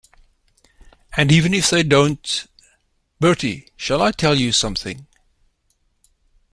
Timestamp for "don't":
1.83-2.47